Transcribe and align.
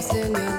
chasing 0.00 0.34
you. 0.34 0.49